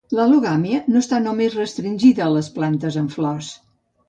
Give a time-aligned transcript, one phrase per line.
[0.19, 3.53] L'al·logàmia no està només restringida a les plantes amb flors.